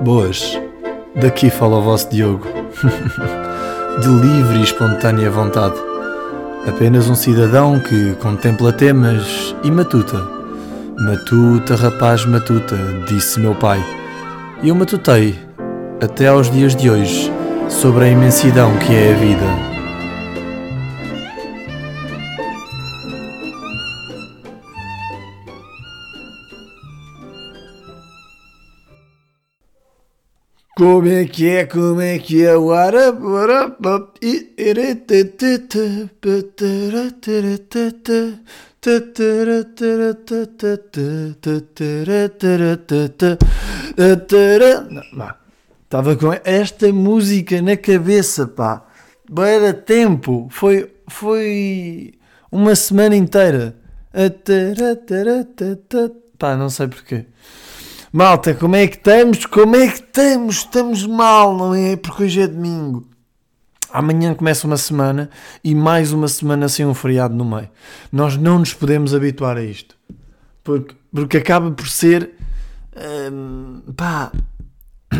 [0.00, 0.56] Boas,
[1.16, 2.46] daqui fala o vosso Diogo.
[4.00, 5.74] De livre e espontânea vontade.
[6.68, 10.24] Apenas um cidadão que contempla temas e matuta.
[11.00, 12.76] Matuta, rapaz, matuta,
[13.08, 13.84] disse meu pai.
[14.62, 15.36] E eu matutei,
[16.00, 17.32] até aos dias de hoje,
[17.68, 19.77] sobre a imensidão que é a vida.
[30.78, 32.72] Como é que é, como é que é o
[45.82, 48.86] Estava com esta música na cabeça, pá.
[49.36, 50.46] Era tempo.
[50.48, 52.14] Foi, foi
[52.52, 53.74] uma semana inteira.
[56.38, 57.26] Pá, não sei porquê.
[58.10, 59.44] Malta, como é que estamos?
[59.44, 60.56] Como é que estamos?
[60.56, 61.94] Estamos mal, não é?
[61.94, 63.06] Porque hoje é domingo.
[63.92, 65.28] Amanhã começa uma semana
[65.62, 67.68] e mais uma semana sem um feriado no meio.
[68.10, 69.94] Nós não nos podemos habituar a isto.
[70.64, 72.30] Porque, porque acaba por ser.
[73.30, 74.32] Hum, pá.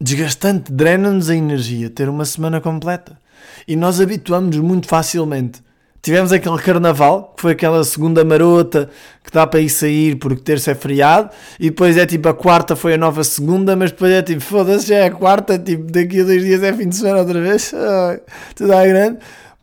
[0.00, 3.18] Desgastante, drena-nos a energia ter uma semana completa.
[3.66, 5.60] E nós habituamos-nos muito facilmente
[6.02, 8.90] Tivemos aquele carnaval, que foi aquela segunda marota
[9.22, 12.74] que dá para ir sair porque terça é feriado, e depois é tipo a quarta
[12.74, 16.20] foi a nova segunda, mas depois é tipo foda-se, já é a quarta, tipo daqui
[16.20, 17.72] a dois dias é fim de semana outra vez,
[18.56, 19.18] tudo à grande,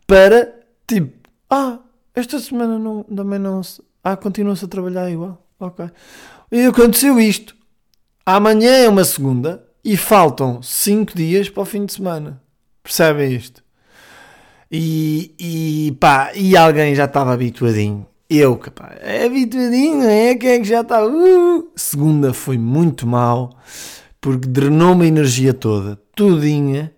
[0.06, 0.54] para
[0.86, 1.80] tipo, ah,
[2.14, 5.86] esta semana não, também não se, ah, continua-se a trabalhar igual, ok.
[6.52, 7.56] E aconteceu isto,
[8.24, 12.40] amanhã é uma segunda e faltam cinco dias para o fim de semana,
[12.80, 13.67] percebem isto?
[14.70, 18.06] E, e pá, e alguém já estava habituadinho.
[18.28, 20.34] Eu, pá, é habituadinho, é?
[20.34, 21.06] Quem é que já está?
[21.06, 21.70] Uh!
[21.74, 23.56] Segunda foi muito mal,
[24.20, 26.92] porque drenou-me a energia toda, tudinha.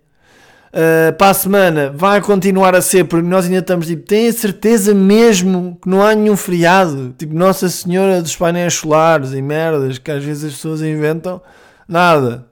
[0.73, 4.93] Uh, para a semana vai continuar a ser, porque nós ainda estamos tipo, tem certeza
[4.93, 10.09] mesmo que não há nenhum feriado, tipo Nossa Senhora dos painéis solares e merdas que
[10.09, 11.41] às vezes as pessoas inventam,
[11.87, 12.47] nada.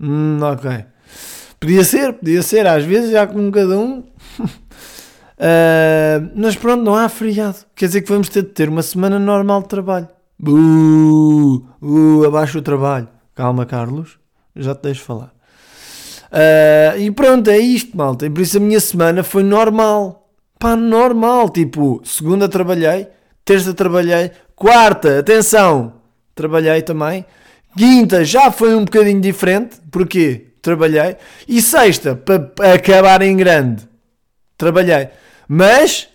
[0.00, 0.84] Hum, ok.
[1.62, 4.04] Podia ser, podia ser, às vezes já com cada um uh,
[6.34, 7.58] mas pronto, não há feriado.
[7.76, 10.08] Quer dizer que vamos ter de ter uma semana normal de trabalho.
[10.44, 13.06] Uh, uh, abaixo o trabalho.
[13.32, 14.18] Calma, Carlos,
[14.56, 15.32] já te deixo falar.
[16.32, 18.26] Uh, e pronto, é isto, malta.
[18.26, 20.32] E por isso a minha semana foi normal.
[20.58, 21.48] Pá, normal.
[21.48, 23.06] Tipo, segunda trabalhei,
[23.44, 25.92] terça trabalhei, quarta, atenção,
[26.34, 27.24] trabalhei também.
[27.78, 29.80] Quinta já foi um bocadinho diferente.
[29.92, 30.51] Porquê?
[30.62, 31.16] Trabalhei.
[31.46, 33.86] E sexta, para acabar em grande,
[34.56, 35.08] trabalhei.
[35.48, 36.08] Mas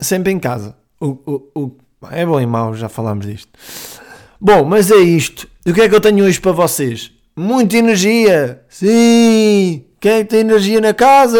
[0.00, 0.74] sempre em casa.
[1.00, 1.76] O, o, o,
[2.10, 3.52] é bom e mau, já falámos disto.
[4.40, 5.48] Bom, mas é isto.
[5.66, 7.12] O que é que eu tenho hoje para vocês?
[7.36, 8.62] Muita energia!
[8.68, 9.84] Sim!
[10.00, 11.38] Quem é que tem energia na casa?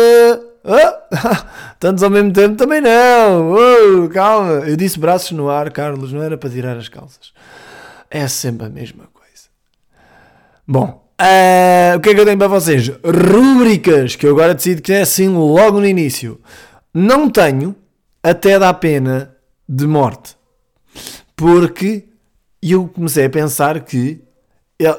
[0.65, 1.17] Oh!
[1.81, 3.55] Tantos ao mesmo tempo também não!
[3.55, 4.69] Oh, calma!
[4.69, 7.33] Eu disse braços no ar, Carlos, não era para tirar as calças.
[8.11, 9.18] É sempre a mesma coisa.
[10.69, 12.93] Bom, Uh, o que é que eu tenho para vocês?
[13.05, 16.41] Rúbricas, que eu agora decido que é assim logo no início.
[16.95, 17.75] Não tenho
[18.23, 19.35] até dar pena
[19.69, 20.37] de morte.
[21.35, 22.05] Porque
[22.63, 24.23] eu comecei a pensar que
[24.79, 24.97] eu,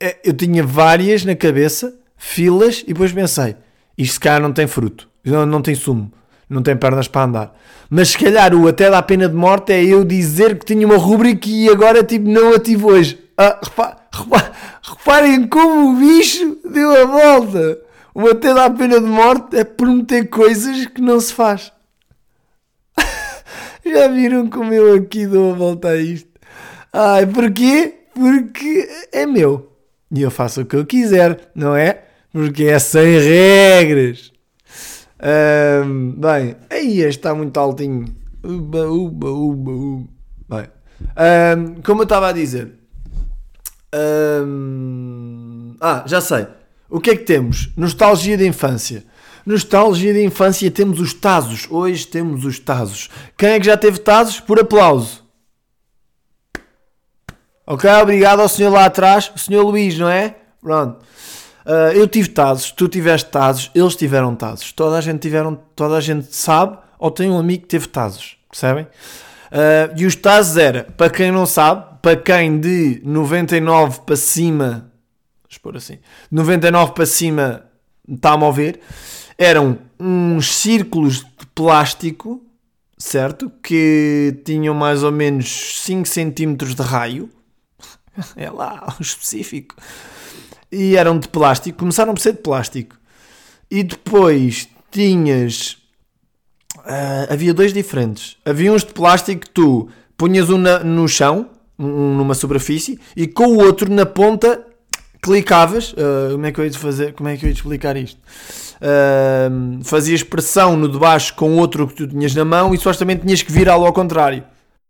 [0.00, 3.54] eh, eu tinha várias na cabeça, filas, e depois pensei,
[3.96, 6.12] isto se calhar não tem fruto, não, não tem sumo,
[6.48, 7.56] não tem pernas para andar.
[7.88, 10.96] Mas se calhar o até dar pena de morte é eu dizer que tinha uma
[10.96, 13.20] rúbrica e agora tipo, não a tive hoje.
[13.36, 13.96] Ah, repare,
[14.82, 17.80] reparem como o bicho deu a volta.
[18.14, 21.72] O até da pena de morte é prometer coisas que não se faz.
[23.84, 26.30] Já viram como eu aqui dou a volta a isto?
[26.92, 28.02] Ai, porquê?
[28.14, 29.72] Porque é meu.
[30.12, 32.04] E eu faço o que eu quiser, não é?
[32.32, 34.32] Porque é sem regras.
[36.16, 38.14] Bem, aí está muito altinho.
[38.44, 40.08] Uba, uba, uba, uba.
[40.48, 42.72] Bem, como eu estava a dizer,
[45.80, 46.46] ah, já sei.
[46.88, 47.70] O que é que temos?
[47.76, 49.04] Nostalgia de infância.
[49.44, 51.66] Nostalgia de infância temos os Tazos.
[51.70, 53.10] Hoje temos os Tazos.
[53.36, 54.40] Quem é que já teve Tazos?
[54.40, 55.22] Por aplauso.
[57.66, 60.36] Ok, obrigado ao senhor lá atrás, o senhor Luís, não é?
[60.60, 61.02] Pronto.
[61.64, 64.70] Uh, eu tive Tazos, tu tiveste Tazos, eles tiveram Tazos.
[64.72, 68.36] Toda a gente tiveram, toda a gente sabe ou tem um amigo que teve Tazos,
[68.50, 68.86] percebem?
[69.54, 74.90] Uh, e os Tazos era, para quem não sabe, para quem de 99 para cima,
[75.62, 77.64] vamos assim, 99 para cima
[78.08, 78.80] está-me a ver,
[79.38, 82.44] eram uns círculos de plástico,
[82.98, 83.48] certo?
[83.62, 87.30] Que tinham mais ou menos 5 cm de raio.
[88.36, 89.74] É lá, o específico.
[90.70, 92.96] E eram de plástico, começaram por ser de plástico.
[93.70, 95.78] E depois tinhas.
[96.84, 98.36] Uh, havia dois diferentes.
[98.44, 101.48] Havia uns de plástico que tu punhas um na, no chão,
[101.78, 104.62] um, numa superfície, e com o outro na ponta
[105.22, 105.92] clicavas.
[105.92, 107.14] Uh, como é que eu ia fazer?
[107.14, 108.20] Como é que eu ia explicar isto?
[108.76, 112.78] Uh, fazias pressão no de baixo com o outro que tu tinhas na mão e
[112.78, 114.44] supostamente tinhas que virá-lo ao contrário.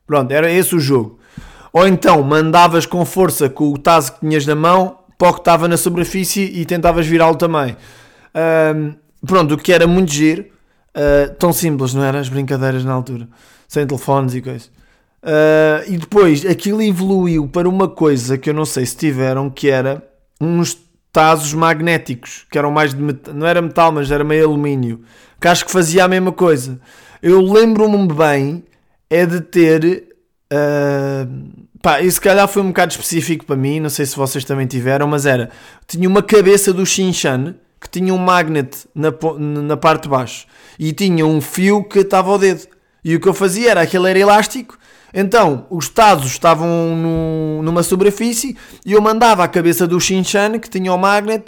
[0.06, 1.20] Pronto, era esse o jogo.
[1.73, 5.41] Ou então mandavas com força com o taso que tinhas na mão para o que
[5.41, 7.76] estava na superfície e tentavas virá-lo também.
[8.35, 8.94] Uh,
[9.25, 10.53] pronto, o que era muito giro.
[10.94, 13.29] Uh, tão simples, não eram as brincadeiras na altura,
[13.67, 14.67] sem telefones e coisas.
[15.23, 19.69] Uh, e depois aquilo evoluiu para uma coisa que eu não sei se tiveram, que
[19.69, 20.02] era
[20.41, 20.79] uns
[21.12, 25.00] tazos magnéticos, que eram mais de metal, não era metal, mas era meio alumínio,
[25.41, 26.79] que acho que fazia a mesma coisa.
[27.23, 28.64] Eu lembro-me bem
[29.08, 30.08] é de ter.
[30.52, 34.44] Uh, pá, e se calhar foi um bocado específico para mim, não sei se vocês
[34.44, 35.50] também tiveram, mas era.
[35.87, 40.46] Tinha uma cabeça do Shinchan que tinha um magnet na, na parte de baixo
[40.78, 42.66] e tinha um fio que estava ao dedo.
[43.04, 44.78] E o que eu fazia era aquele era elástico,
[45.12, 50.68] então os tazos estavam no, numa superfície e eu mandava a cabeça do Shinchan que
[50.68, 51.44] tinha o magnet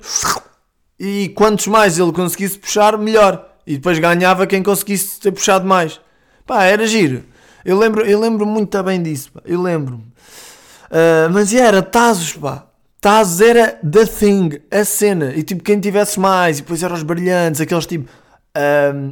[0.99, 3.45] e quantos mais ele conseguisse puxar, melhor.
[3.67, 6.01] E depois ganhava quem conseguisse ter puxado mais.
[6.47, 7.25] Pá, era giro.
[7.65, 9.41] Eu lembro, eu lembro muito bem disso, pá.
[9.45, 10.05] eu lembro-me.
[10.05, 12.67] Uh, mas era Tazos, pá.
[13.01, 15.33] Tazos era the thing, a cena.
[15.35, 18.09] E tipo, quem tivesse mais, e depois eram os brilhantes, aqueles tipo,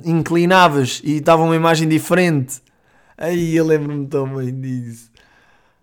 [0.05, 2.63] inclinavas e davam uma imagem diferente.
[3.17, 5.11] Aí eu lembro-me tão bem disso.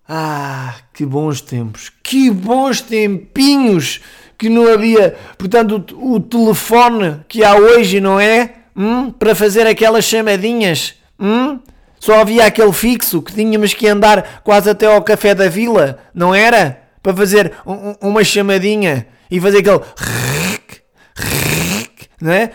[0.08, 4.02] Ah, que bons tempos, que bons tempinhos
[4.38, 5.16] que não havia.
[5.38, 8.56] Portanto, o, o telefone que há hoje, não é?
[8.76, 10.96] Hum, para fazer aquelas chamadinhas.
[11.20, 11.60] Hum?
[12.00, 16.34] Só havia aquele fixo que tínhamos que andar quase até ao café da vila, não
[16.34, 16.82] era?
[17.04, 19.80] Para fazer um, uma chamadinha e fazer aquele.
[22.22, 22.52] Não é?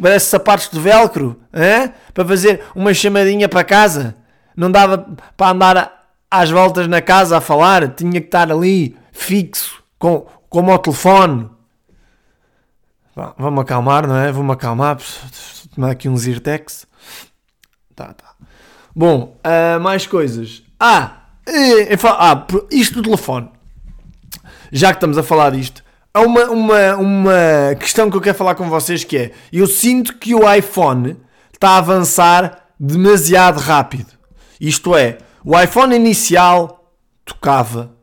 [0.00, 1.40] Parece sapatos de velcro.
[1.52, 1.88] É?
[2.12, 4.16] Para fazer uma chamadinha para casa.
[4.56, 4.98] Não dava
[5.36, 7.88] para andar às voltas na casa a falar.
[7.94, 11.48] Tinha que estar ali fixo, com, como ao telefone.
[13.38, 14.30] Vamos acalmar, não é?
[14.30, 14.98] Vamos acalmar.
[15.74, 16.86] Tomar aqui um Zirtex.
[17.94, 18.34] Tá, tá.
[18.94, 20.62] Bom, uh, mais coisas.
[20.78, 23.50] Ah, é, ah, isto do telefone.
[24.72, 25.82] Já que estamos a falar disto,
[26.16, 30.16] há uma, uma, uma questão que eu quero falar com vocês que é, eu sinto
[30.16, 31.18] que o iPhone
[31.52, 34.12] está a avançar demasiado rápido.
[34.58, 36.90] Isto é, o iPhone inicial
[37.24, 37.94] tocava,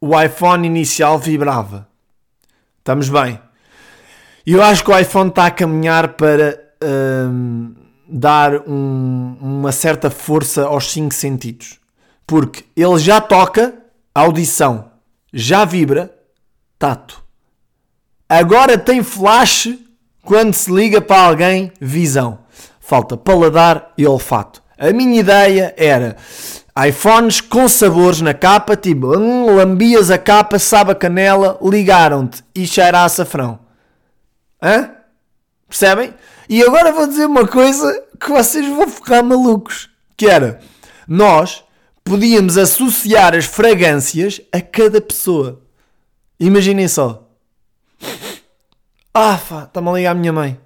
[0.00, 1.88] o iPhone inicial vibrava.
[2.78, 3.40] Estamos bem.
[4.46, 6.62] E eu acho que o iPhone está a caminhar para...
[6.84, 7.74] Hum,
[8.08, 11.80] dar um, uma certa força aos cinco sentidos.
[12.24, 13.74] Porque ele já toca,
[14.14, 14.92] audição,
[15.32, 16.15] já vibra,
[16.78, 17.24] tato.
[18.28, 19.68] Agora tem flash
[20.22, 22.40] quando se liga para alguém, visão.
[22.80, 24.62] Falta paladar e olfato.
[24.78, 26.16] A minha ideia era
[26.86, 32.66] iPhones com sabores na capa, tipo, hum, lambias a capa, sabe a canela, ligaram-te e
[32.66, 33.58] cheira a açafrão.
[34.62, 34.90] Hã?
[35.68, 36.12] Percebem?
[36.48, 39.88] E agora vou dizer uma coisa que vocês vão ficar malucos.
[40.16, 40.60] Que era,
[41.08, 41.64] nós
[42.04, 45.65] podíamos associar as fragrâncias a cada pessoa.
[46.38, 47.28] Imaginem só.
[49.14, 50.60] Ah, está-me a ligar a minha mãe.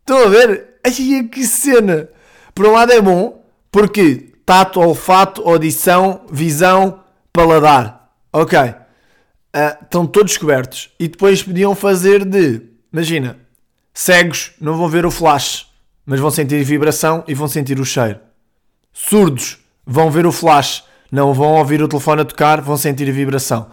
[0.00, 0.78] Estão a ver?
[0.84, 0.92] Ai,
[1.24, 2.08] que cena!
[2.54, 7.00] Por um lado é bom, porque tato, olfato, audição, visão,
[7.32, 8.10] paladar.
[8.32, 8.58] Ok.
[8.58, 10.90] Uh, estão todos cobertos.
[10.98, 13.38] E depois podiam fazer de, imagina,
[13.92, 15.66] Cegos não vão ver o flash,
[16.06, 18.20] mas vão sentir vibração e vão sentir o cheiro.
[18.92, 23.12] Surdos vão ver o flash, não vão ouvir o telefone a tocar, vão sentir a
[23.12, 23.68] vibração.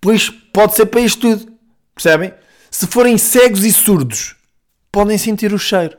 [0.00, 1.52] Pois pode ser para isto tudo,
[1.94, 2.34] percebem?
[2.68, 4.34] Se forem cegos e surdos,
[4.90, 5.96] podem sentir o cheiro.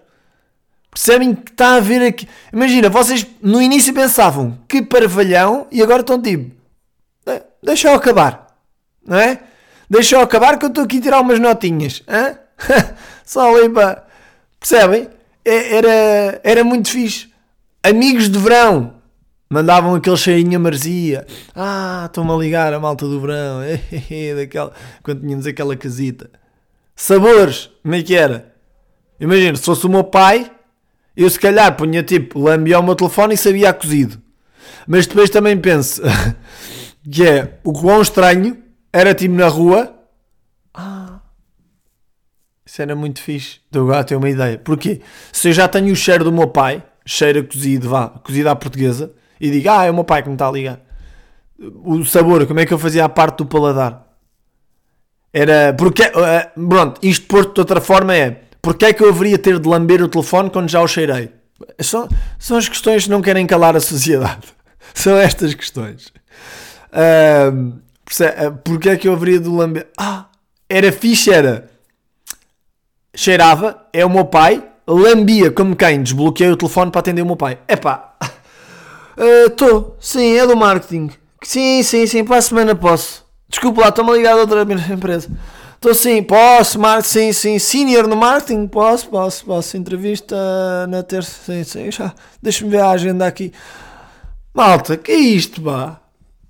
[0.91, 2.27] Percebem que está a ver aqui.
[2.51, 6.53] Imagina, vocês no início pensavam que parvalhão e agora estão tipo,
[7.63, 8.47] deixa eu acabar,
[9.01, 9.39] não é?
[9.89, 12.03] Deixa eu acabar que eu estou aqui a tirar umas notinhas.
[12.05, 12.37] Hã?
[13.23, 14.05] Só ali para.
[14.59, 15.07] Percebem?
[15.45, 17.29] É, era, era muito fixe.
[17.81, 18.98] Amigos de verão
[19.49, 21.25] mandavam aquele cheirinho a marzia.
[21.55, 23.61] Ah, estão-me a ligar a malta do verão.
[24.35, 24.71] Daquela,
[25.03, 26.29] quando tínhamos aquela casita.
[26.95, 28.53] Sabores, como é que era?
[29.19, 30.51] Imagina, se fosse o meu pai,
[31.15, 34.21] eu se calhar punha tipo, lambia o meu telefone e sabia a cozido.
[34.87, 36.01] Mas depois também penso
[37.09, 38.57] que é o quão estranho
[38.93, 39.99] era tipo na rua
[42.69, 43.59] isso era muito fixe.
[43.65, 44.59] Estou agora a ter uma ideia.
[44.59, 45.01] Porquê?
[45.31, 48.55] Se eu já tenho o cheiro do meu pai, cheiro a cozido, vá, cozido à
[48.55, 50.79] portuguesa, e digo, ah, é o meu pai que me está a ligar.
[51.57, 54.07] o sabor, como é que eu fazia a parte do paladar?
[55.31, 55.73] Era.
[55.77, 58.41] Porque, uh, pronto, isto posto de outra forma é.
[58.61, 61.31] Porque é que eu haveria ter de lamber o telefone quando já o cheirei?
[61.79, 64.47] São, são as questões que não querem calar a sociedade.
[64.93, 66.11] São estas questões.
[66.91, 67.79] Uh,
[68.63, 69.87] porque é que eu haveria de lamber?
[69.97, 70.25] Ah,
[70.67, 71.69] era fixe, era.
[73.15, 77.35] Cheirava, é o meu pai, lambia como quem desbloqueei o telefone para atender o meu
[77.35, 77.59] pai.
[77.67, 78.08] Epá,
[79.47, 81.11] estou, uh, sim, é do marketing.
[81.43, 83.25] Sim, sim, sim, para a semana posso.
[83.47, 84.61] Desculpa lá, estou-me ligado a outra
[84.93, 85.29] empresa.
[85.75, 89.77] Estou sim, posso, marketing, sim, sim, senior no marketing, posso, posso, posso.
[89.77, 90.35] Entrevista
[90.87, 92.13] na terça, sim, sim, já.
[92.41, 93.53] Deixa-me ver a agenda aqui.
[94.53, 96.01] Malta, que é isto, pá?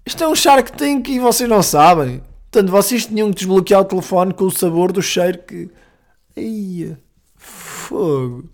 [0.06, 2.24] Isto é um Shark Tank e vocês não sabem.
[2.52, 5.70] Portanto, vocês tinham que desbloquear o telefone com o sabor do cheiro que.
[6.36, 6.98] Ia,
[7.38, 8.50] fogo.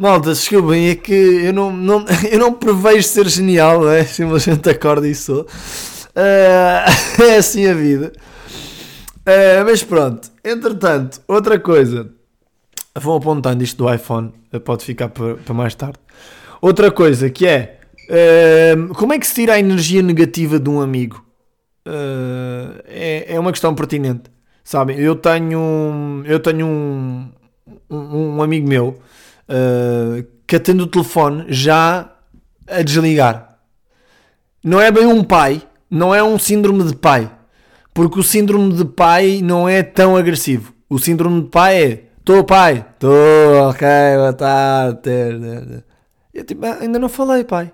[0.00, 4.02] Malta, desculpem, é que eu não, não, eu não prevejo ser genial, é?
[4.02, 5.42] Simplesmente acordo e sou.
[5.42, 8.10] Uh, é assim a vida.
[9.18, 12.10] Uh, mas pronto, entretanto, outra coisa.
[12.98, 14.32] Vão apontando isto do iPhone,
[14.64, 15.98] pode ficar para, para mais tarde.
[16.62, 17.80] Outra coisa que é.
[18.08, 21.22] Uh, como é que se tira a energia negativa de um amigo?
[22.86, 24.30] é, é uma questão pertinente.
[24.64, 27.28] Sabem, eu tenho, eu tenho um,
[27.90, 28.98] um, um amigo meu
[29.50, 32.10] uh, que atende o telefone já
[32.66, 33.58] a desligar.
[34.62, 37.30] Não é bem um pai, não é um síndrome de pai,
[37.92, 40.72] porque o síndrome de pai não é tão agressivo.
[40.88, 45.84] O síndrome de pai é: estou pai, estou, ok, boa tarde.
[46.32, 47.72] Eu tipo, ah, ainda não falei, pai.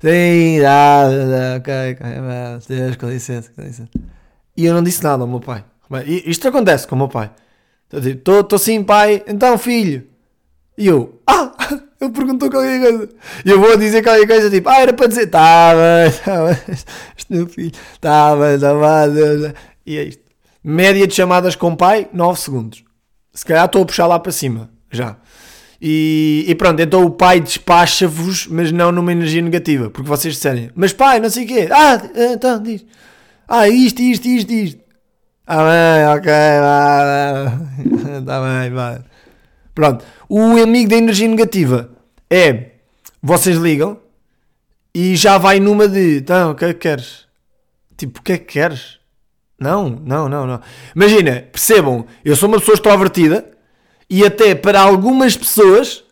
[0.00, 3.88] Sim, dá, dá, ok, ok, com licença, com licença.
[4.56, 5.64] E eu não disse nada ao meu pai.
[6.06, 7.30] Isto acontece com o meu pai.
[7.92, 10.13] Estou sim, pai, então filho.
[10.76, 11.52] E eu, ah,
[12.00, 13.08] ele perguntou qualquer coisa.
[13.44, 16.76] E eu vou dizer qualquer coisa, tipo, ah, era para dizer, tá bem, tá bem,
[17.30, 19.54] meu filho, tá bem, tá bem.
[19.86, 20.22] E é isto.
[20.62, 22.84] Média de chamadas com pai, 9 segundos.
[23.32, 25.16] Se calhar estou a puxar lá para cima, já.
[25.80, 30.70] E, e pronto, então o pai despacha-vos, mas não numa energia negativa, porque vocês disserem,
[30.74, 32.00] mas pai, não sei o quê, ah,
[32.32, 32.84] então diz,
[33.46, 34.80] ah, isto, isto, isto, isto.
[35.46, 39.13] Ah, bem, ok, vai, tá bem, vai.
[39.74, 40.04] Pronto.
[40.28, 41.90] O amigo da energia negativa
[42.30, 42.70] é
[43.22, 43.98] vocês ligam
[44.94, 47.26] e já vai numa de então, o que é que queres?
[47.96, 48.98] Tipo, o que é que queres?
[49.58, 50.60] Não, não, não, não.
[50.94, 53.50] Imagina, percebam, eu sou uma pessoa extrovertida
[54.08, 56.04] e até para algumas pessoas,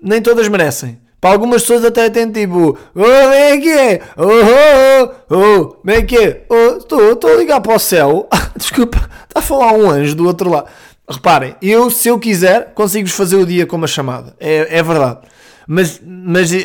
[0.00, 1.00] nem todas merecem.
[1.20, 6.40] Para algumas pessoas até tem tipo, oh, vem aqui, oh, oh, oh, oh, vem aqui,
[6.48, 8.28] oh, estou, estou a ligar para o céu,
[8.58, 10.68] desculpa, está a falar um anjo do outro lado.
[11.08, 14.34] Reparem, eu, se eu quiser, consigo-vos fazer o dia com uma chamada.
[14.38, 15.20] É, é verdade.
[15.66, 16.58] Mas, mas uh,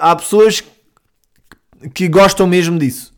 [0.00, 0.62] há pessoas
[1.94, 3.14] que gostam mesmo disso.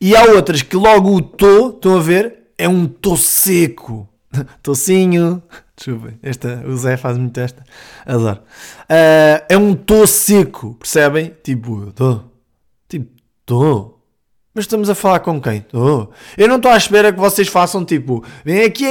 [0.00, 4.08] E há outras que logo o tô, estão a ver, é um tô seco.
[4.62, 5.42] Tocinho.
[5.76, 7.64] Desculpem, esta, o Zé faz muito esta.
[8.06, 8.40] Adoro.
[8.82, 11.34] Uh, é um tô seco, percebem?
[11.42, 12.20] Tipo, tô.
[12.88, 13.10] Tipo,
[13.44, 13.98] tô.
[14.54, 15.66] Mas estamos a falar com quem?
[15.72, 16.06] Oh.
[16.38, 18.86] Eu não estou à espera que vocês façam tipo, vem aqui,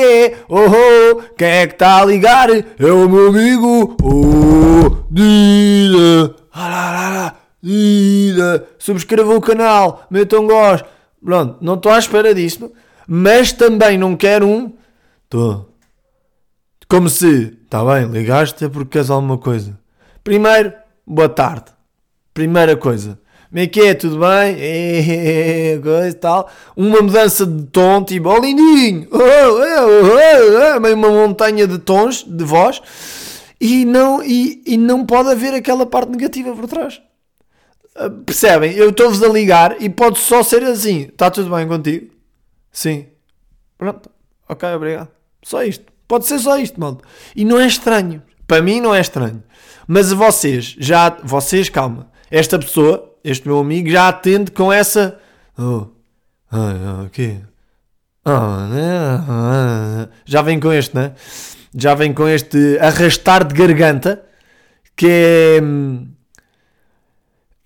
[0.50, 2.50] oh, oh, quem é que está a ligar?
[2.50, 6.36] É o meu amigo, oh, Dida,
[7.64, 10.86] Dida, subscreva o canal, metam gosto.
[11.24, 12.70] Pronto, não estou à espera disso,
[13.08, 14.74] mas também não quero um,
[15.24, 15.70] estou.
[16.90, 19.80] Como se, está bem, ligaste é porque queres alguma coisa.
[20.26, 20.74] Primeiro,
[21.08, 21.72] boa tarde.
[22.34, 23.23] Primeira coisa
[23.54, 23.94] como é que é?
[23.94, 24.58] Tudo bem?
[24.58, 26.50] É, coisa e tal.
[26.76, 32.24] Uma mudança de tom, tipo, oh lindinho, oh, oh, oh, oh, uma montanha de tons
[32.24, 32.82] de voz
[33.62, 37.00] e não, e, e não pode haver aquela parte negativa por trás.
[37.96, 38.74] Ah, percebem?
[38.74, 41.02] Eu estou-vos a ligar e pode só ser assim.
[41.02, 42.10] Está tudo bem contigo?
[42.72, 43.06] Sim.
[43.78, 44.10] Pronto.
[44.50, 45.10] Ok, obrigado.
[45.44, 45.86] Só isto.
[46.08, 47.06] Pode ser só isto, malta.
[47.36, 48.24] E não é estranho.
[48.48, 49.44] Para mim não é estranho.
[49.88, 52.12] Mas vocês, já, vocês, calma.
[52.32, 55.20] Esta pessoa este meu amigo já atende com essa.
[55.58, 55.88] Oh,
[56.52, 57.42] ah, ok.
[58.26, 60.10] Ah, né?
[60.26, 61.14] Já vem com este, né?
[61.76, 64.24] Já vem com este arrastar de garganta
[64.96, 65.62] que é.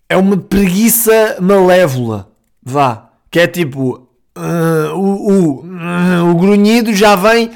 [0.10, 2.32] É uma preguiça malévola.
[2.64, 3.10] Vá.
[3.30, 4.08] Que é tipo.
[4.38, 7.52] Uh, o, o, o grunhido já vem.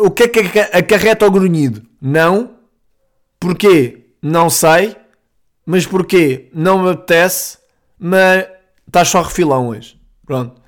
[0.00, 1.82] O que é que acarreta o grunhido?
[2.00, 2.50] Não.
[3.38, 4.06] Porquê?
[4.20, 4.96] Não sei.
[5.64, 6.48] Mas porquê?
[6.52, 7.58] Não me apetece,
[7.98, 8.46] mas
[8.86, 9.96] estás só refilão hoje.
[10.26, 10.60] Pronto.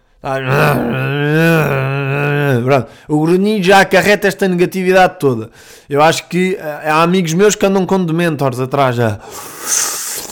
[2.65, 2.89] Pronto.
[3.09, 5.51] O grunhido já acarreta esta negatividade toda.
[5.89, 9.21] Eu acho que eh, há amigos meus que andam com dementors atrás já.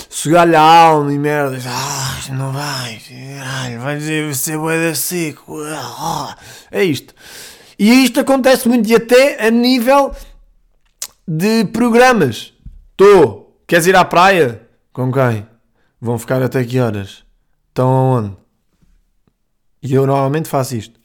[0.08, 1.58] sossegar-lhe a alma e merda.
[1.66, 3.00] Ah, não vai,
[3.40, 5.56] ai, vai dizer ser boeda seco.
[5.64, 6.36] Ah,
[6.70, 7.12] é isto.
[7.78, 10.14] E isto acontece muito e até a nível
[11.26, 12.52] de programas.
[12.92, 14.68] Estou, queres ir à praia?
[14.92, 15.46] Com quem?
[16.00, 17.24] Vão ficar até que horas?
[17.68, 18.36] Estão aonde?
[19.82, 21.00] E eu normalmente faço isto.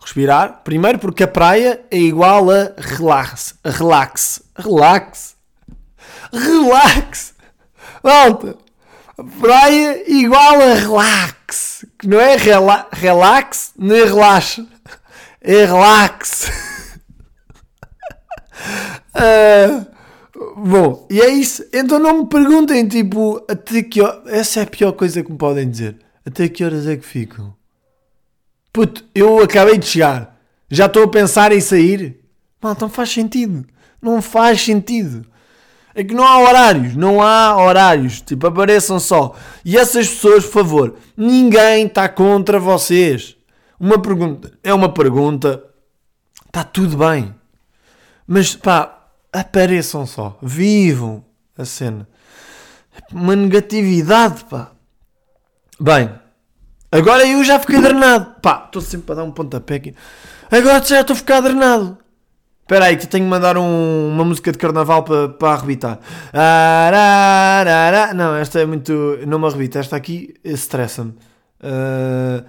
[0.00, 0.60] Respirar.
[0.62, 3.54] Primeiro porque a praia é igual a relax.
[3.64, 4.42] Relax.
[4.56, 5.36] Relax.
[6.32, 7.34] Relax.
[8.02, 8.56] Malta.
[9.40, 11.84] Praia igual a relax.
[11.98, 14.66] Que não é rela relax nem relaxa.
[15.40, 16.50] É relax.
[19.14, 19.86] Uh,
[20.56, 21.64] bom, e é isso.
[21.72, 24.22] Então não me perguntem, tipo, até que horas.
[24.26, 25.98] Essa é a pior coisa que me podem dizer.
[26.26, 27.54] Até que horas é que ficam?
[28.72, 30.36] Puto, eu acabei de chegar.
[30.70, 32.20] Já estou a pensar em sair.
[32.60, 33.64] Mal, não faz sentido.
[34.02, 35.24] Não faz sentido.
[35.94, 36.96] É que não há horários.
[36.96, 38.20] Não há horários.
[38.20, 39.36] Tipo, apareçam só.
[39.64, 43.36] E essas pessoas, por favor, ninguém está contra vocês.
[43.78, 44.52] Uma pergunta.
[44.62, 45.62] É uma pergunta.
[46.46, 47.34] Está tudo bem.
[48.26, 50.38] Mas, pá, apareçam só.
[50.42, 51.24] Vivam
[51.56, 52.08] a cena.
[53.12, 54.70] Uma negatividade, pá.
[55.80, 56.10] Bem,
[56.94, 58.36] Agora eu já fiquei drenado.
[58.40, 59.94] Pá, estou sempre a dar um pontapé aqui.
[60.48, 61.98] Agora já estou a ficar drenado.
[62.62, 65.98] Espera aí que tenho que mandar um, uma música de carnaval para pa arrebitar.
[68.14, 69.18] Não, esta é muito...
[69.26, 69.80] Não me arrebita.
[69.80, 71.14] Esta aqui estressa-me.
[71.60, 72.44] Uh...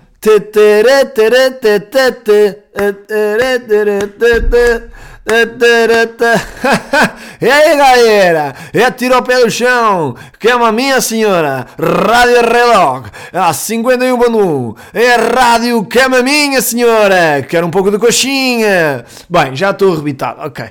[7.42, 10.16] e aí galera, é tiro pé do chão,
[10.56, 17.66] uma minha senhora, Rádio Relog, a 51 Banu, é rádio que é minha senhora, quero
[17.66, 19.04] um pouco de coxinha.
[19.28, 20.64] Bem, já estou arrebitado, ok.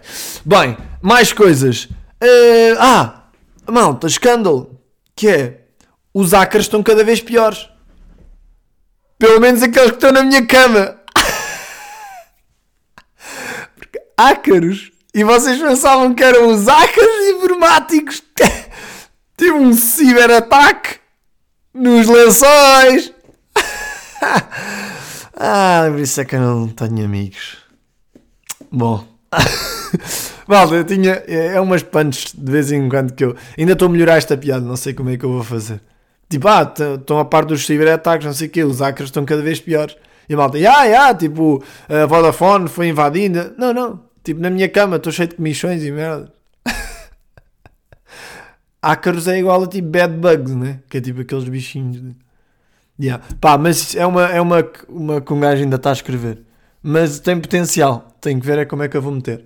[0.44, 1.88] Bem, mais coisas.
[2.23, 3.25] Uh, ah,
[3.68, 4.78] malta, escândalo,
[5.16, 5.62] que é,
[6.14, 7.68] os hackers estão cada vez piores.
[9.18, 10.97] Pelo menos aqueles que estão na minha cama
[14.17, 14.93] ácaros.
[15.15, 18.23] E vocês pensavam que eram os ácaros informáticos.
[19.37, 20.99] Tive um ciberataque
[21.73, 23.13] nos lençóis.
[25.37, 27.59] ah, por isso é que eu não tenho amigos.
[28.71, 29.05] Bom.
[30.47, 31.23] Malta, eu tinha.
[31.27, 33.37] É, é umas punches de vez em quando que eu.
[33.59, 35.81] Ainda estou a melhorar esta piada, não sei como é que eu vou fazer.
[36.29, 39.43] Tipo, ah, estão a par dos ciberataques, não sei o quê, os hackers estão cada
[39.43, 39.97] vez piores.
[40.29, 43.55] E malta, ah, yeah, tipo, a Vodafone foi invadida.
[43.59, 44.00] Não, não.
[44.25, 46.32] Tipo, na minha cama, estou cheio de comissões e merda.
[48.80, 50.80] Ácaros é igual a tipo bad bugs, né?
[50.89, 52.00] Que é tipo aqueles bichinhos.
[52.00, 52.17] De...
[52.99, 53.23] Yeah.
[53.39, 56.43] Pá, mas é uma, é uma, uma que um gajo ainda está a escrever.
[56.82, 58.17] Mas tem potencial.
[58.21, 59.45] Tenho que ver é como é que eu vou meter.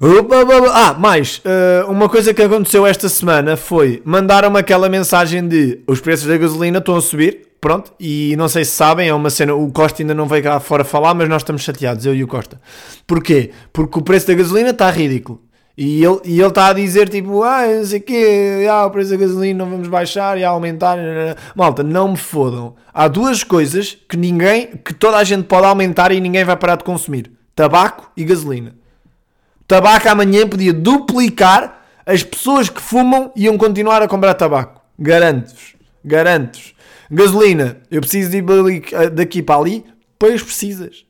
[0.00, 6.00] Ah, mais, uh, uma coisa que aconteceu esta semana foi mandaram-me aquela mensagem de os
[6.00, 9.54] preços da gasolina estão a subir pronto, e não sei se sabem, é uma cena,
[9.54, 12.28] o Costa ainda não veio cá fora falar, mas nós estamos chateados, eu e o
[12.28, 12.60] Costa.
[13.06, 13.50] Porquê?
[13.72, 15.42] Porque o preço da gasolina está ridículo.
[15.76, 18.90] E ele, e ele está a dizer tipo, ah, não sei o quê, ah, o
[18.90, 20.98] preço da gasolina não vamos baixar e aumentar.
[21.54, 22.74] Malta, não me fodam.
[22.92, 26.76] Há duas coisas que ninguém, que toda a gente pode aumentar e ninguém vai parar
[26.76, 28.74] de consumir: tabaco e gasolina.
[29.68, 34.80] Tabaco amanhã podia duplicar, as pessoas que fumam iam continuar a comprar tabaco.
[34.98, 36.74] Garanto-vos, garanto-vos.
[37.10, 39.84] Gasolina, eu preciso de ir daqui para ali?
[40.18, 41.04] Pois precisas.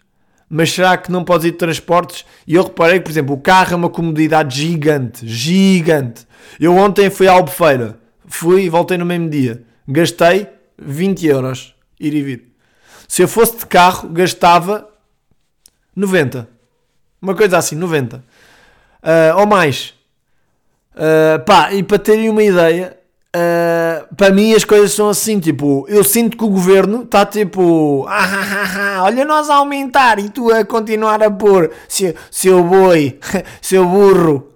[0.50, 2.24] Mas será que não podes ir de transportes?
[2.46, 5.26] E eu reparei que, por exemplo, o carro é uma comodidade gigante.
[5.26, 6.26] Gigante.
[6.58, 7.98] Eu ontem fui à Albufeira.
[8.26, 9.62] Fui e voltei no mesmo dia.
[9.86, 11.74] Gastei 20 euros.
[12.00, 12.52] Ir e vir.
[13.06, 14.88] Se eu fosse de carro, gastava
[15.94, 16.48] 90.
[17.20, 18.24] Uma coisa assim, 90.
[19.02, 19.94] Uh, ou mais.
[20.94, 25.84] Uh, pá, e para terem uma ideia, Uh, para mim as coisas são assim, tipo,
[25.86, 30.30] eu sinto que o governo está tipo, ah, ah, ah, olha nós a aumentar e
[30.30, 33.18] tu a continuar a pôr, seu, seu boi,
[33.60, 34.48] seu burro.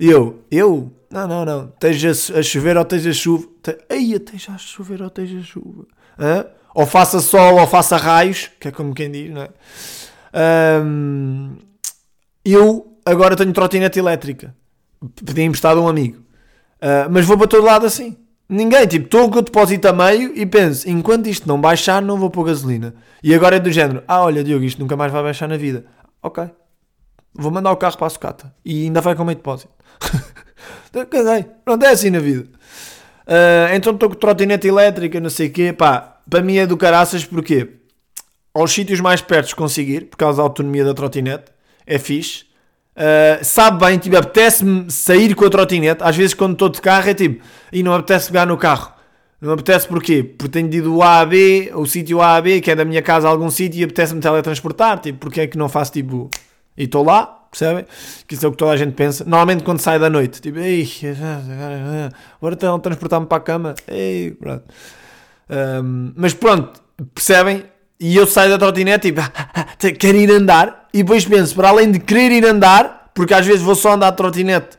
[0.00, 0.92] E eu, eu?
[1.08, 5.06] Não, não, não, esteja a chover ou esteja chuva, te, ei, esteja a chover ou
[5.06, 5.86] esteja chuva,
[6.18, 6.44] Hã?
[6.74, 9.50] ou faça sol ou faça raios, que é como quem diz, não é?
[10.82, 11.56] Um,
[12.44, 14.54] eu agora tenho trotinete elétrica,
[15.24, 16.18] pedi emprestado a um amigo.
[16.80, 18.16] Uh, mas vou para todo lado assim.
[18.48, 22.16] Ninguém, tipo, estou com o depósito a meio e penso, enquanto isto não baixar, não
[22.16, 22.94] vou pôr gasolina.
[23.22, 25.84] E agora é do género, ah, olha, Diogo, isto nunca mais vai baixar na vida.
[26.22, 26.48] Ok.
[27.34, 28.54] Vou mandar o carro para a sucata.
[28.64, 29.70] E ainda vai com meio depósito.
[31.10, 31.44] Casei.
[31.64, 32.48] Pronto, é assim na vida.
[33.26, 35.72] Uh, então estou com trotinete elétrica, não sei o quê.
[35.72, 37.68] Pá, para mim é do caraças, porquê?
[38.54, 41.52] Aos sítios mais perto conseguir, por causa da autonomia da trotinete,
[41.86, 42.47] é fixe.
[42.98, 46.02] Uh, sabe bem, tipo, apetece-me sair com a trotinete.
[46.02, 48.92] Às vezes, quando estou de carro, é tipo, e não apetece pegar no carro.
[49.40, 50.24] Não apetece porquê?
[50.24, 52.84] Porque tenho ido do A a B, o sítio A a B, que é da
[52.84, 54.98] minha casa a algum sítio, e apetece-me teletransportar.
[54.98, 56.28] Tipo, porque é que não faço tipo.
[56.76, 57.84] E estou lá, percebem?
[58.26, 59.24] Que isso é o que toda a gente pensa.
[59.24, 60.88] Normalmente quando sai da noite, tipo, ei,
[62.36, 63.74] agora teletransportar-me para a cama.
[63.86, 64.64] Ei, pronto.
[65.48, 66.82] Um, mas pronto,
[67.14, 67.64] percebem?
[68.00, 70.77] E eu saio da trotinete e quero ir andar.
[70.92, 74.10] E depois penso, para além de querer ir andar, porque às vezes vou só andar
[74.10, 74.78] de trotinete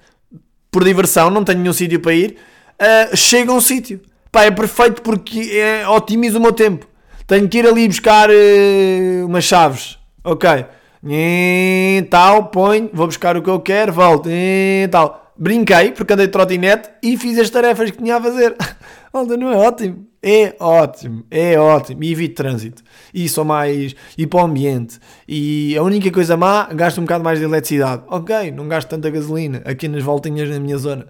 [0.71, 2.37] por diversão, não tenho nenhum sítio para ir,
[2.79, 4.01] uh, chego a um sítio.
[4.31, 6.87] Pá, é perfeito porque é, otimiza o meu tempo.
[7.25, 9.97] Tenho que ir ali buscar uh, umas chaves.
[10.23, 10.65] Ok.
[11.07, 14.29] E, tal, ponho, vou buscar o que eu quero, volto.
[14.29, 15.33] E, tal.
[15.37, 18.55] Brinquei porque andei de trotinete e fiz as tarefas que tinha a fazer.
[19.13, 20.08] Malta, não é ótimo?
[20.21, 22.03] É ótimo, é ótimo.
[22.03, 22.83] E evito trânsito.
[23.13, 23.95] E sou mais.
[24.17, 24.99] E para o ambiente.
[25.27, 28.03] E a única coisa má, gasto um bocado mais de eletricidade.
[28.07, 31.07] Ok, não gasto tanta gasolina aqui nas voltinhas na minha zona.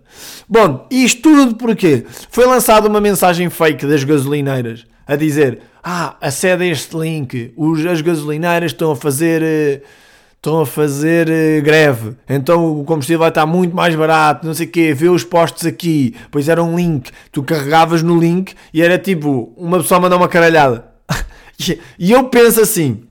[0.48, 2.06] Bom, isto tudo porquê?
[2.30, 7.84] Foi lançada uma mensagem fake das gasolineiras a dizer: Ah, acede a este link, os,
[7.86, 9.42] as gasolineiras estão a fazer.
[9.42, 10.09] Uh,
[10.40, 14.68] estão a fazer uh, greve, então o combustível vai estar muito mais barato, não sei
[14.68, 18.82] o quê, vê os postos aqui, pois era um link, tu carregavas no link e
[18.82, 20.86] era tipo, uma pessoa mandar uma caralhada.
[22.00, 23.04] e eu penso assim,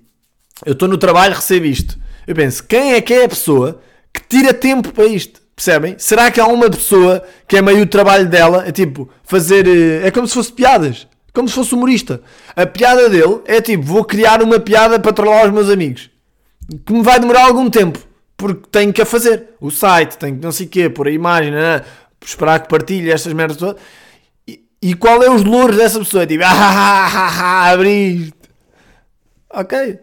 [0.65, 3.79] eu estou no trabalho, recebo isto, eu penso, quem é que é a pessoa
[4.13, 5.43] que tira tempo para isto?
[5.55, 5.97] Percebem?
[5.99, 10.07] Será que há uma pessoa que é meio o trabalho dela, é tipo, fazer, uh,
[10.07, 12.23] é como se fosse piadas, como se fosse humorista.
[12.57, 16.09] A piada dele é tipo, vou criar uma piada para trollar os meus amigos
[16.85, 17.99] que me vai demorar algum tempo,
[18.37, 19.51] porque tenho que a fazer.
[19.61, 21.81] O site, tenho que não sei o quê, pôr a imagem, não,
[22.25, 23.81] esperar que partilhe estas merdas todas.
[24.47, 26.27] E, e qual é os louros dessa pessoa?
[26.27, 28.35] Tipo, ah, ah, ah, ah abriste.
[29.51, 29.99] Ok.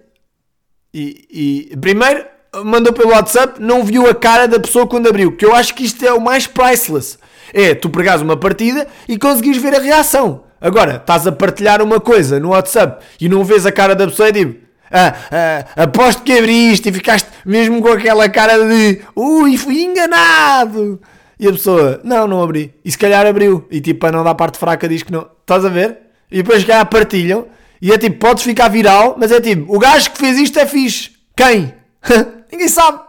[0.93, 2.25] E, e primeiro
[2.63, 5.83] mandou pelo WhatsApp, não viu a cara da pessoa quando abriu, que eu acho que
[5.83, 7.17] isto é o mais priceless.
[7.53, 10.43] É tu pregares uma partida e conseguires ver a reação.
[10.59, 14.29] Agora, estás a partilhar uma coisa no WhatsApp e não vês a cara da pessoa
[14.29, 14.55] e digo,
[14.91, 21.01] ah, ah, aposto que abriste e ficaste mesmo com aquela cara de ui, fui enganado.
[21.39, 22.73] E a pessoa, não, não abri.
[22.83, 23.67] E se calhar abriu.
[23.69, 25.27] E tipo, para não dar parte fraca, diz que não.
[25.41, 25.99] Estás a ver?
[26.31, 27.47] E depois cá partilham.
[27.81, 30.65] E é tipo, podes ficar viral, mas é tipo, o gajo que fez isto é
[30.65, 31.11] fixe.
[31.35, 31.73] Quem?
[32.51, 32.99] Ninguém sabe.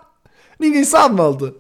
[0.59, 1.55] Ninguém sabe, malta.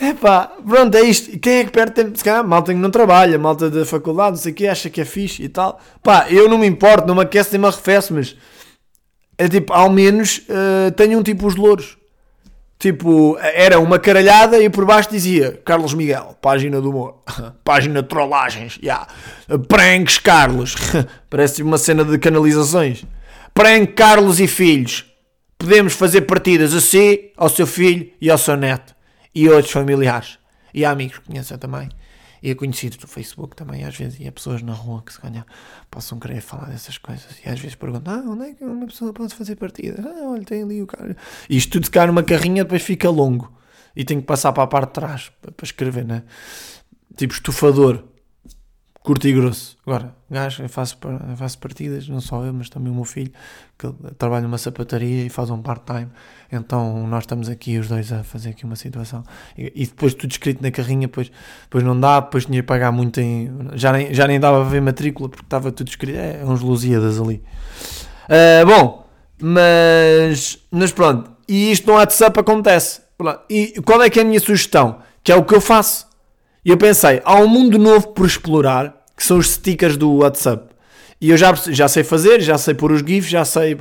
[0.00, 1.38] Epá, pronto, é isto.
[1.38, 2.16] Quem é que perde tempo?
[2.16, 5.00] Se calhar, malta que não trabalha, malta da faculdade, não sei o que, acha que
[5.00, 5.78] é fixe e tal.
[6.02, 8.34] Pá, eu não me importo, não me aqueço nem me arrefeço, mas
[9.42, 11.98] é tipo, ao menos uh, tenham tipo os louros.
[12.78, 17.22] Tipo, era uma caralhada e por baixo dizia Carlos Miguel, página do humor,
[17.64, 19.06] página de trollagens, yeah.
[19.68, 20.76] pranks Carlos,
[21.28, 23.04] parece uma cena de canalizações.
[23.52, 25.04] Prank Carlos e filhos,
[25.58, 28.94] podemos fazer partidas assim ao seu filho e ao seu neto
[29.34, 30.38] e outros familiares
[30.72, 31.88] e amigos que conheça também
[32.42, 35.20] e a conhecidos do Facebook também, às vezes, e há pessoas na rua que se
[35.20, 35.46] calhar
[35.90, 39.12] possam querer falar dessas coisas e às vezes perguntam: ah, onde é que uma pessoa
[39.12, 40.02] pode fazer partida?
[40.04, 41.16] Ah, olha, tem ali o cara.
[41.48, 43.52] E isto tudo ficar numa carrinha depois fica longo
[43.94, 46.22] e tenho que passar para a parte de trás para escrever, né?
[47.16, 48.04] Tipo estufador
[49.02, 49.76] curto e grosso.
[49.84, 50.96] Agora, gajo, eu faço,
[51.28, 53.32] eu faço partidas, não só eu, mas também o meu filho,
[53.76, 56.08] que trabalha numa sapataria e faz um part-time.
[56.50, 59.24] Então nós estamos aqui os dois a fazer aqui uma situação.
[59.58, 61.30] E, e, depois tudo escrito na carrinha, depois,
[61.62, 63.50] depois não dá, depois tinha que pagar muito em.
[63.74, 66.16] Já nem, já nem dava a ver matrícula porque estava tudo escrito.
[66.16, 67.42] É, uns lusíadas ali.
[68.28, 69.08] Uh, bom,
[69.40, 71.30] mas, mas pronto.
[71.48, 73.02] E isto no WhatsApp acontece.
[73.50, 75.00] E qual é que é a minha sugestão?
[75.22, 76.11] Que é o que eu faço
[76.64, 80.72] e eu pensei, há um mundo novo por explorar, que são os stickers do WhatsApp.
[81.20, 83.76] E eu já, já sei fazer, já sei pôr os GIFs, já sei.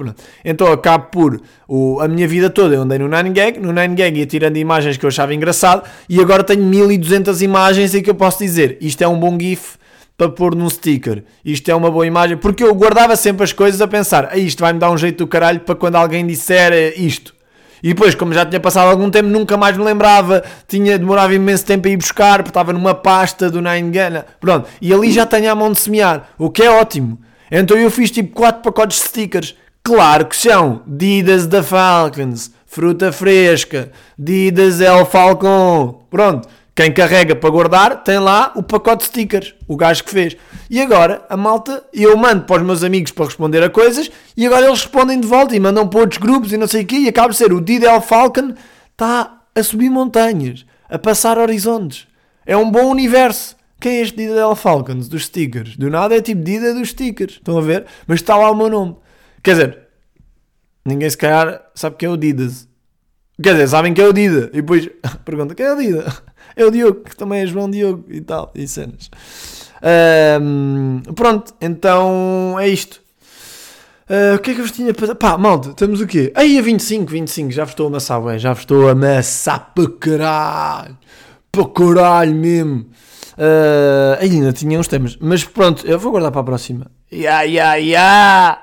[0.46, 2.76] Então acabo por o, a minha vida toda.
[2.76, 6.44] Eu andei no 9gag, no 9gag ia tirando imagens que eu achava engraçado e agora
[6.44, 9.80] tenho 1200 imagens e que eu posso dizer isto é um bom GIF
[10.16, 11.24] para pôr num sticker.
[11.44, 12.38] Isto é uma boa imagem.
[12.38, 15.62] Porque eu guardava sempre as coisas a pensar, isto vai-me dar um jeito do caralho
[15.62, 17.34] para quando alguém disser eh, isto.
[17.84, 21.66] E depois, como já tinha passado algum tempo, nunca mais me lembrava, tinha, demorava imenso
[21.66, 24.26] tempo a ir buscar, porque estava numa pasta do Nine Gana.
[24.40, 27.20] Pronto, e ali já tenho a mão de semear, o que é ótimo.
[27.52, 29.56] Então eu fiz tipo 4 pacotes de stickers.
[29.84, 36.06] Claro que são Didas da Falcons, fruta fresca, Didas El Falcon.
[36.10, 40.38] Pronto, quem carrega para guardar tem lá o pacote de stickers, o gajo que fez.
[40.70, 44.46] E agora a malta, eu mando para os meus amigos para responder a coisas e
[44.46, 46.96] agora eles respondem de volta e mandam para outros grupos e não sei o quê.
[46.96, 48.54] E acaba de ser o Didel Falcon
[48.92, 52.08] está a subir montanhas, a passar horizontes.
[52.46, 53.56] É um bom universo.
[53.80, 55.76] Quem é este Didel Falcons dos stickers?
[55.76, 57.34] Do nada é tipo Dida dos stickers.
[57.34, 57.86] Estão a ver?
[58.08, 58.96] Mas está lá o meu nome.
[59.44, 59.80] Quer dizer,
[60.86, 62.70] ninguém se calhar sabe que é o Didas.
[63.42, 64.50] Quer dizer, sabem que é o Dida.
[64.54, 64.88] E depois
[65.26, 66.31] pergunta: quem é o Dida?
[66.56, 69.10] É o Diogo, que também é João Diogo e tal, e cenas.
[70.42, 73.02] Um, pronto, então é isto.
[74.10, 75.16] Uh, o que é que eu vos tinha para.
[75.16, 76.32] Pá, malta, temos o quê?
[76.36, 79.72] Aí a 25, 25, já vos estou a amassar bem, já vos estou a amassar
[79.74, 80.98] para caralho,
[81.52, 82.88] para caralho mesmo.
[83.38, 86.92] Uh, ainda tinha uns temas, mas pronto, eu vou guardar para a próxima.
[87.12, 88.62] Ya, ya, ya!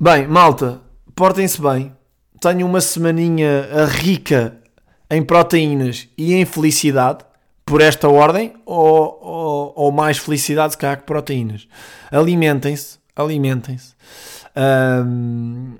[0.00, 0.80] bem, malta,
[1.14, 1.92] portem-se bem.
[2.40, 4.63] Tenho uma semaninha rica
[5.14, 7.24] em proteínas e em felicidade,
[7.64, 11.66] por esta ordem, ou, ou, ou mais felicidade que há que proteínas.
[12.10, 13.94] Alimentem-se, alimentem-se.
[14.56, 15.74] Um,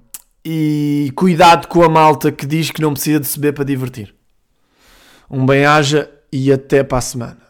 [0.44, 4.14] e cuidado com a malta que diz que não precisa de se beber para divertir.
[5.30, 7.43] Um bem-aja e até para a semana.